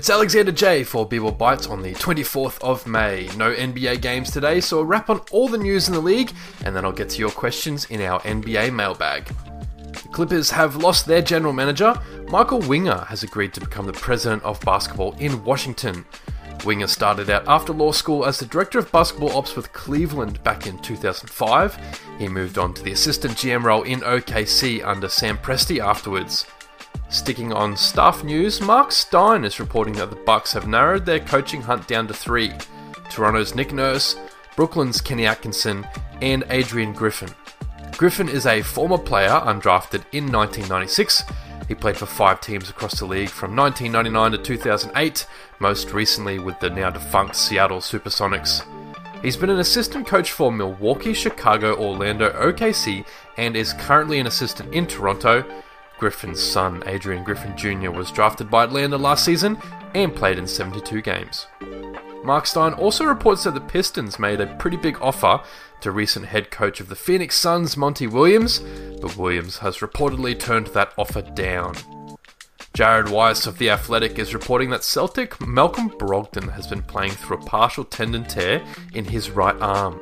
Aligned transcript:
It's 0.00 0.08
Alexander 0.08 0.50
Jay 0.50 0.82
for 0.82 1.04
B-Ball 1.04 1.32
Bites 1.32 1.66
on 1.66 1.82
the 1.82 1.92
24th 1.92 2.58
of 2.62 2.86
May. 2.86 3.28
No 3.36 3.54
NBA 3.54 4.00
games 4.00 4.30
today, 4.30 4.58
so 4.58 4.78
a 4.78 4.84
wrap 4.84 5.10
on 5.10 5.20
all 5.30 5.46
the 5.46 5.58
news 5.58 5.88
in 5.88 5.94
the 5.94 6.00
league, 6.00 6.32
and 6.64 6.74
then 6.74 6.86
I'll 6.86 6.90
get 6.90 7.10
to 7.10 7.18
your 7.18 7.30
questions 7.30 7.84
in 7.90 8.00
our 8.00 8.18
NBA 8.20 8.72
mailbag. 8.72 9.26
The 9.92 10.08
Clippers 10.10 10.50
have 10.52 10.76
lost 10.76 11.04
their 11.04 11.20
general 11.20 11.52
manager. 11.52 11.92
Michael 12.28 12.60
Winger 12.60 13.04
has 13.08 13.22
agreed 13.22 13.52
to 13.52 13.60
become 13.60 13.84
the 13.84 13.92
president 13.92 14.42
of 14.42 14.58
basketball 14.62 15.14
in 15.18 15.44
Washington. 15.44 16.06
Winger 16.64 16.86
started 16.86 17.28
out 17.28 17.46
after 17.46 17.74
law 17.74 17.92
school 17.92 18.24
as 18.24 18.38
the 18.38 18.46
director 18.46 18.78
of 18.78 18.90
basketball 18.90 19.36
ops 19.36 19.54
with 19.54 19.70
Cleveland 19.74 20.42
back 20.42 20.66
in 20.66 20.78
2005. 20.78 21.78
He 22.18 22.26
moved 22.26 22.56
on 22.56 22.72
to 22.72 22.82
the 22.82 22.92
assistant 22.92 23.34
GM 23.34 23.64
role 23.64 23.82
in 23.82 24.00
OKC 24.00 24.82
under 24.82 25.10
Sam 25.10 25.36
Presti 25.36 25.78
afterwards. 25.78 26.46
Sticking 27.10 27.52
on 27.52 27.76
staff 27.76 28.22
news, 28.22 28.60
Mark 28.60 28.92
Stein 28.92 29.44
is 29.44 29.58
reporting 29.58 29.94
that 29.94 30.10
the 30.10 30.16
Bucks 30.16 30.52
have 30.52 30.68
narrowed 30.68 31.04
their 31.04 31.18
coaching 31.18 31.60
hunt 31.60 31.88
down 31.88 32.06
to 32.06 32.14
three: 32.14 32.52
Toronto's 33.10 33.52
Nick 33.52 33.72
Nurse, 33.72 34.16
Brooklyn's 34.54 35.00
Kenny 35.00 35.26
Atkinson, 35.26 35.84
and 36.22 36.44
Adrian 36.50 36.92
Griffin. 36.92 37.30
Griffin 37.96 38.28
is 38.28 38.46
a 38.46 38.62
former 38.62 38.96
player 38.96 39.28
undrafted 39.28 40.04
in 40.12 40.30
1996. 40.30 41.24
He 41.66 41.74
played 41.74 41.96
for 41.96 42.06
five 42.06 42.40
teams 42.40 42.70
across 42.70 43.00
the 43.00 43.06
league 43.06 43.28
from 43.28 43.56
1999 43.56 44.32
to 44.32 44.38
2008, 44.38 45.26
most 45.58 45.92
recently 45.92 46.38
with 46.38 46.60
the 46.60 46.70
now 46.70 46.90
defunct 46.90 47.34
Seattle 47.34 47.80
Supersonics. 47.80 48.64
He's 49.20 49.36
been 49.36 49.50
an 49.50 49.58
assistant 49.58 50.06
coach 50.06 50.30
for 50.30 50.52
Milwaukee, 50.52 51.12
Chicago, 51.12 51.76
Orlando, 51.76 52.30
OKC, 52.30 53.04
and 53.36 53.56
is 53.56 53.72
currently 53.72 54.20
an 54.20 54.28
assistant 54.28 54.72
in 54.72 54.86
Toronto. 54.86 55.44
Griffin's 56.00 56.42
son, 56.42 56.82
Adrian 56.86 57.22
Griffin 57.22 57.54
Jr., 57.56 57.90
was 57.90 58.10
drafted 58.10 58.50
by 58.50 58.64
Atlanta 58.64 58.96
last 58.96 59.22
season 59.22 59.58
and 59.94 60.16
played 60.16 60.38
in 60.38 60.46
72 60.46 61.02
games. 61.02 61.46
Mark 62.24 62.46
Stein 62.46 62.72
also 62.72 63.04
reports 63.04 63.44
that 63.44 63.52
the 63.52 63.60
Pistons 63.60 64.18
made 64.18 64.40
a 64.40 64.56
pretty 64.56 64.78
big 64.78 64.96
offer 65.02 65.42
to 65.82 65.90
recent 65.90 66.24
head 66.26 66.50
coach 66.50 66.80
of 66.80 66.88
the 66.88 66.96
Phoenix 66.96 67.36
Suns, 67.36 67.76
Monty 67.76 68.06
Williams, 68.06 68.60
but 69.00 69.16
Williams 69.16 69.58
has 69.58 69.78
reportedly 69.78 70.38
turned 70.38 70.68
that 70.68 70.94
offer 70.96 71.20
down. 71.20 71.74
Jared 72.72 73.10
Weiss 73.10 73.46
of 73.46 73.58
The 73.58 73.68
Athletic 73.68 74.18
is 74.18 74.32
reporting 74.32 74.70
that 74.70 74.84
Celtic 74.84 75.38
Malcolm 75.46 75.90
Brogdon 75.90 76.52
has 76.52 76.66
been 76.66 76.82
playing 76.82 77.12
through 77.12 77.38
a 77.38 77.44
partial 77.44 77.84
tendon 77.84 78.24
tear 78.24 78.64
in 78.94 79.04
his 79.04 79.30
right 79.30 79.56
arm. 79.60 80.00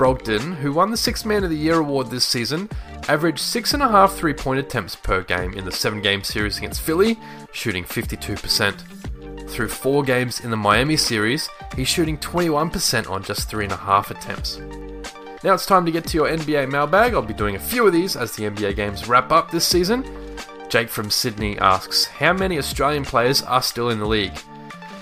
Brogdon, 0.00 0.54
who 0.54 0.72
won 0.72 0.90
the 0.90 0.96
Sixth 0.96 1.26
Man 1.26 1.44
of 1.44 1.50
the 1.50 1.56
Year 1.58 1.78
award 1.80 2.06
this 2.06 2.24
season, 2.24 2.70
averaged 3.06 3.40
6.5 3.40 4.16
three 4.16 4.32
point 4.32 4.58
attempts 4.58 4.96
per 4.96 5.22
game 5.22 5.52
in 5.52 5.66
the 5.66 5.70
7 5.70 6.00
game 6.00 6.24
series 6.24 6.56
against 6.56 6.80
Philly, 6.80 7.18
shooting 7.52 7.84
52%. 7.84 9.50
Through 9.50 9.68
4 9.68 10.02
games 10.04 10.40
in 10.40 10.50
the 10.50 10.56
Miami 10.56 10.96
series, 10.96 11.50
he's 11.76 11.86
shooting 11.86 12.16
21% 12.16 13.10
on 13.10 13.22
just 13.22 13.50
3.5 13.50 14.10
attempts. 14.10 14.56
Now 15.44 15.52
it's 15.52 15.66
time 15.66 15.84
to 15.84 15.92
get 15.92 16.06
to 16.06 16.16
your 16.16 16.30
NBA 16.30 16.70
mailbag. 16.70 17.12
I'll 17.12 17.20
be 17.20 17.34
doing 17.34 17.56
a 17.56 17.60
few 17.60 17.86
of 17.86 17.92
these 17.92 18.16
as 18.16 18.32
the 18.32 18.44
NBA 18.44 18.76
games 18.76 19.06
wrap 19.06 19.30
up 19.30 19.50
this 19.50 19.66
season. 19.66 20.06
Jake 20.70 20.88
from 20.88 21.10
Sydney 21.10 21.58
asks, 21.58 22.06
How 22.06 22.32
many 22.32 22.56
Australian 22.56 23.04
players 23.04 23.42
are 23.42 23.60
still 23.60 23.90
in 23.90 23.98
the 23.98 24.06
league? 24.06 24.38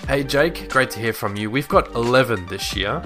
Hey 0.09 0.25
Jake, 0.25 0.69
great 0.69 0.89
to 0.91 0.99
hear 0.99 1.13
from 1.13 1.37
you. 1.37 1.49
We've 1.49 1.69
got 1.69 1.95
11 1.95 2.47
this 2.47 2.75
year. 2.75 3.01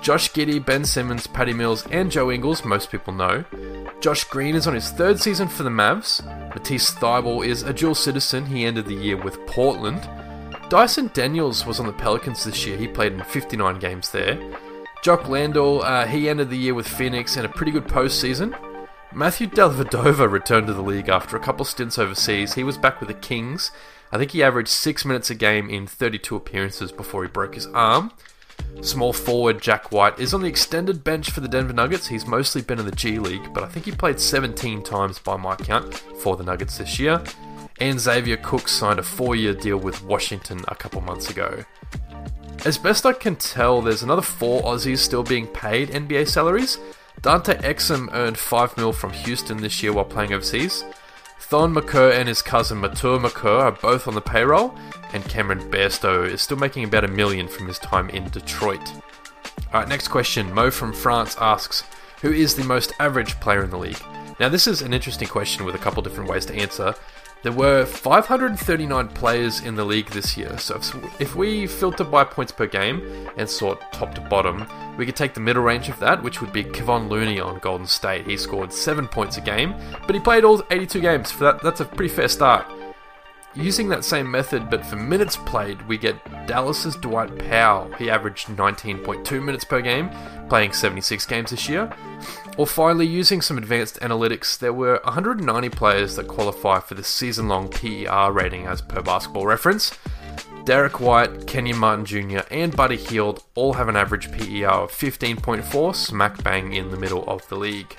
Josh 0.00 0.32
Giddey, 0.32 0.64
Ben 0.64 0.84
Simmons, 0.84 1.26
Patty 1.26 1.52
Mills, 1.52 1.86
and 1.90 2.10
Joe 2.10 2.30
Ingles, 2.30 2.64
most 2.64 2.90
people 2.90 3.12
know. 3.12 3.44
Josh 4.00 4.24
Green 4.24 4.54
is 4.54 4.66
on 4.66 4.74
his 4.74 4.90
third 4.90 5.18
season 5.18 5.48
for 5.48 5.64
the 5.64 5.70
Mavs. 5.70 6.24
Matisse 6.54 6.92
Thybulle 6.92 7.46
is 7.46 7.62
a 7.62 7.72
dual 7.72 7.94
citizen. 7.94 8.46
He 8.46 8.64
ended 8.64 8.86
the 8.86 8.94
year 8.94 9.16
with 9.16 9.44
Portland. 9.46 10.08
Dyson 10.68 11.10
Daniels 11.14 11.66
was 11.66 11.80
on 11.80 11.86
the 11.86 11.92
Pelicans 11.92 12.44
this 12.44 12.64
year. 12.66 12.76
He 12.76 12.86
played 12.86 13.12
in 13.12 13.22
59 13.22 13.78
games 13.78 14.10
there. 14.10 14.38
Jock 15.02 15.28
Landale, 15.28 15.82
uh, 15.82 16.06
he 16.06 16.28
ended 16.28 16.50
the 16.50 16.58
year 16.58 16.74
with 16.74 16.86
Phoenix 16.86 17.36
and 17.36 17.46
a 17.46 17.48
pretty 17.48 17.72
good 17.72 17.86
postseason. 17.86 18.56
Matthew 19.12 19.46
Dellavedova 19.46 20.30
returned 20.30 20.66
to 20.66 20.74
the 20.74 20.82
league 20.82 21.08
after 21.08 21.36
a 21.36 21.40
couple 21.40 21.64
stints 21.64 21.98
overseas. 21.98 22.54
He 22.54 22.62
was 22.62 22.76
back 22.76 23.00
with 23.00 23.08
the 23.08 23.14
Kings. 23.14 23.72
I 24.12 24.18
think 24.18 24.30
he 24.32 24.42
averaged 24.42 24.68
six 24.68 25.04
minutes 25.04 25.30
a 25.30 25.34
game 25.34 25.70
in 25.70 25.86
32 25.86 26.36
appearances 26.36 26.92
before 26.92 27.22
he 27.22 27.28
broke 27.28 27.54
his 27.54 27.66
arm. 27.68 28.12
Small 28.80 29.12
forward 29.12 29.60
Jack 29.60 29.90
White 29.90 30.18
is 30.18 30.32
on 30.32 30.40
the 30.40 30.48
extended 30.48 31.02
bench 31.02 31.30
for 31.30 31.40
the 31.40 31.48
Denver 31.48 31.72
Nuggets. 31.72 32.06
He's 32.06 32.26
mostly 32.26 32.62
been 32.62 32.78
in 32.78 32.86
the 32.86 32.92
G 32.92 33.18
League, 33.18 33.52
but 33.52 33.64
I 33.64 33.66
think 33.68 33.84
he 33.84 33.92
played 33.92 34.20
17 34.20 34.82
times 34.82 35.18
by 35.18 35.36
my 35.36 35.56
count 35.56 35.94
for 35.94 36.36
the 36.36 36.44
Nuggets 36.44 36.78
this 36.78 36.98
year. 36.98 37.22
And 37.80 37.98
Xavier 37.98 38.36
Cook 38.36 38.68
signed 38.68 38.98
a 38.98 39.02
four 39.02 39.36
year 39.36 39.54
deal 39.54 39.78
with 39.78 40.02
Washington 40.04 40.64
a 40.68 40.74
couple 40.74 41.00
months 41.00 41.30
ago. 41.30 41.64
As 42.64 42.78
best 42.78 43.06
I 43.06 43.12
can 43.12 43.36
tell, 43.36 43.80
there's 43.80 44.02
another 44.02 44.22
four 44.22 44.62
Aussies 44.62 44.98
still 44.98 45.22
being 45.22 45.46
paid 45.46 45.90
NBA 45.90 46.28
salaries. 46.28 46.78
Dante 47.22 47.56
Exum 47.58 48.08
earned 48.12 48.38
5 48.38 48.76
mil 48.76 48.92
from 48.92 49.12
Houston 49.12 49.58
this 49.58 49.82
year 49.82 49.92
while 49.92 50.04
playing 50.04 50.32
overseas. 50.32 50.84
Thon 51.40 51.72
Maker 51.72 52.10
and 52.10 52.28
his 52.28 52.42
cousin 52.42 52.80
Matur 52.80 53.20
Maker 53.20 53.48
are 53.48 53.72
both 53.72 54.06
on 54.06 54.14
the 54.14 54.20
payroll, 54.20 54.74
and 55.12 55.24
Cameron 55.24 55.70
Bairstow 55.70 56.28
is 56.28 56.42
still 56.42 56.56
making 56.56 56.84
about 56.84 57.04
a 57.04 57.08
million 57.08 57.48
from 57.48 57.66
his 57.66 57.78
time 57.78 58.10
in 58.10 58.28
Detroit. 58.28 58.92
Alright, 59.72 59.88
next 59.88 60.08
question. 60.08 60.52
Mo 60.52 60.70
from 60.70 60.92
France 60.92 61.36
asks, 61.40 61.84
Who 62.20 62.32
is 62.32 62.54
the 62.54 62.64
most 62.64 62.92
average 63.00 63.38
player 63.40 63.64
in 63.64 63.70
the 63.70 63.78
league? 63.78 64.00
Now, 64.40 64.48
this 64.48 64.66
is 64.66 64.82
an 64.82 64.92
interesting 64.92 65.28
question 65.28 65.64
with 65.64 65.74
a 65.74 65.78
couple 65.78 66.02
different 66.02 66.30
ways 66.30 66.46
to 66.46 66.54
answer. 66.54 66.94
There 67.44 67.52
were 67.52 67.86
539 67.86 69.08
players 69.08 69.60
in 69.60 69.76
the 69.76 69.84
league 69.84 70.10
this 70.10 70.36
year, 70.36 70.58
so 70.58 70.80
if, 71.20 71.36
we 71.36 71.68
filter 71.68 72.02
by 72.02 72.24
points 72.24 72.50
per 72.50 72.66
game 72.66 73.28
and 73.36 73.48
sort 73.48 73.80
top 73.92 74.12
to 74.16 74.20
bottom, 74.22 74.66
we 74.96 75.06
could 75.06 75.14
take 75.14 75.34
the 75.34 75.40
middle 75.40 75.62
range 75.62 75.88
of 75.88 76.00
that, 76.00 76.20
which 76.20 76.40
would 76.40 76.52
be 76.52 76.64
Kevon 76.64 77.08
Looney 77.08 77.38
on 77.38 77.60
Golden 77.60 77.86
State. 77.86 78.26
He 78.26 78.36
scored 78.36 78.72
7 78.72 79.06
points 79.06 79.36
a 79.36 79.40
game, 79.40 79.74
but 80.06 80.16
he 80.16 80.20
played 80.20 80.42
all 80.42 80.64
82 80.70 81.00
games. 81.00 81.30
For 81.30 81.44
that, 81.44 81.62
that's 81.62 81.80
a 81.80 81.84
pretty 81.84 82.12
fair 82.12 82.26
start. 82.26 82.66
Using 83.58 83.88
that 83.88 84.04
same 84.04 84.30
method, 84.30 84.70
but 84.70 84.86
for 84.86 84.94
minutes 84.94 85.36
played, 85.36 85.82
we 85.88 85.98
get 85.98 86.46
Dallas's 86.46 86.94
Dwight 86.94 87.36
Powell. 87.50 87.92
He 87.94 88.08
averaged 88.08 88.46
19.2 88.46 89.42
minutes 89.42 89.64
per 89.64 89.80
game, 89.80 90.10
playing 90.48 90.72
76 90.72 91.26
games 91.26 91.50
this 91.50 91.68
year. 91.68 91.92
Or 92.56 92.68
finally, 92.68 93.06
using 93.06 93.40
some 93.40 93.58
advanced 93.58 93.98
analytics, 93.98 94.56
there 94.56 94.72
were 94.72 95.00
190 95.02 95.70
players 95.70 96.14
that 96.14 96.28
qualify 96.28 96.78
for 96.78 96.94
the 96.94 97.02
season 97.02 97.48
long 97.48 97.68
PER 97.68 98.30
rating 98.30 98.66
as 98.66 98.80
per 98.80 99.02
basketball 99.02 99.46
reference. 99.46 99.92
Derrick 100.64 101.00
White, 101.00 101.48
Kenyon 101.48 101.78
Martin 101.78 102.04
Jr., 102.04 102.40
and 102.52 102.76
Buddy 102.76 102.96
Hield 102.96 103.42
all 103.56 103.72
have 103.72 103.88
an 103.88 103.96
average 103.96 104.30
PER 104.30 104.68
of 104.68 104.92
15.4, 104.92 105.96
smack 105.96 106.44
bang 106.44 106.74
in 106.74 106.90
the 106.90 106.96
middle 106.96 107.24
of 107.28 107.48
the 107.48 107.56
league. 107.56 107.96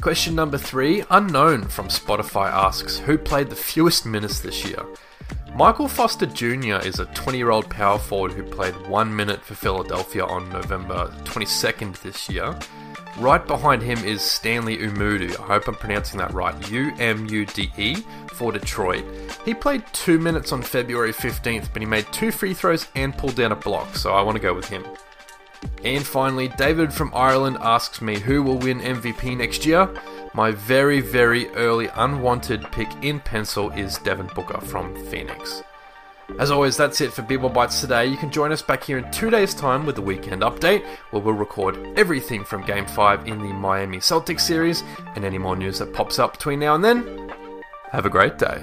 Question 0.00 0.36
number 0.36 0.58
three 0.58 1.02
Unknown 1.10 1.64
from 1.64 1.88
Spotify 1.88 2.52
asks 2.52 2.98
Who 2.98 3.18
played 3.18 3.50
the 3.50 3.56
fewest 3.56 4.06
minutes 4.06 4.38
this 4.38 4.64
year? 4.64 4.80
Michael 5.56 5.88
Foster 5.88 6.24
Jr. 6.24 6.76
is 6.86 7.00
a 7.00 7.06
20 7.06 7.36
year 7.36 7.50
old 7.50 7.68
power 7.68 7.98
forward 7.98 8.30
who 8.32 8.44
played 8.44 8.74
one 8.86 9.14
minute 9.14 9.42
for 9.42 9.54
Philadelphia 9.54 10.24
on 10.24 10.48
November 10.50 11.12
22nd 11.24 12.00
this 12.02 12.28
year. 12.30 12.56
Right 13.18 13.44
behind 13.44 13.82
him 13.82 13.98
is 14.04 14.22
Stanley 14.22 14.78
Umude. 14.78 15.36
I 15.40 15.46
hope 15.46 15.66
I'm 15.66 15.74
pronouncing 15.74 16.20
that 16.20 16.32
right. 16.32 16.70
U 16.70 16.92
M 17.00 17.26
U 17.26 17.44
D 17.44 17.72
E 17.76 17.96
for 18.28 18.52
Detroit. 18.52 19.04
He 19.44 19.52
played 19.52 19.82
two 19.92 20.20
minutes 20.20 20.52
on 20.52 20.62
February 20.62 21.12
15th, 21.12 21.72
but 21.72 21.82
he 21.82 21.86
made 21.86 22.06
two 22.12 22.30
free 22.30 22.54
throws 22.54 22.86
and 22.94 23.18
pulled 23.18 23.34
down 23.34 23.50
a 23.50 23.56
block, 23.56 23.96
so 23.96 24.12
I 24.12 24.22
want 24.22 24.36
to 24.36 24.42
go 24.42 24.54
with 24.54 24.68
him. 24.68 24.84
And 25.84 26.04
finally, 26.04 26.48
David 26.48 26.92
from 26.92 27.12
Ireland 27.14 27.58
asks 27.60 28.00
me 28.00 28.18
who 28.18 28.42
will 28.42 28.58
win 28.58 28.80
MVP 28.80 29.36
next 29.36 29.64
year. 29.64 29.88
My 30.34 30.50
very, 30.50 31.00
very 31.00 31.48
early 31.50 31.88
unwanted 31.94 32.70
pick 32.72 32.88
in 33.02 33.20
pencil 33.20 33.70
is 33.70 33.98
Devin 33.98 34.30
Booker 34.34 34.60
from 34.60 34.94
Phoenix. 35.06 35.62
As 36.38 36.50
always, 36.50 36.76
that's 36.76 37.00
it 37.00 37.12
for 37.12 37.22
B-Ball 37.22 37.48
Bites 37.48 37.80
today. 37.80 38.06
You 38.06 38.18
can 38.18 38.30
join 38.30 38.52
us 38.52 38.60
back 38.60 38.84
here 38.84 38.98
in 38.98 39.10
two 39.10 39.30
days' 39.30 39.54
time 39.54 39.86
with 39.86 39.94
the 39.96 40.02
weekend 40.02 40.42
update, 40.42 40.84
where 41.10 41.22
we'll 41.22 41.34
record 41.34 41.76
everything 41.98 42.44
from 42.44 42.66
Game 42.66 42.86
5 42.86 43.26
in 43.26 43.38
the 43.38 43.52
Miami 43.52 43.96
Celtics 43.96 44.42
series 44.42 44.84
and 45.16 45.24
any 45.24 45.38
more 45.38 45.56
news 45.56 45.78
that 45.78 45.94
pops 45.94 46.18
up 46.18 46.32
between 46.32 46.60
now 46.60 46.74
and 46.74 46.84
then. 46.84 47.32
Have 47.92 48.04
a 48.04 48.10
great 48.10 48.36
day. 48.36 48.62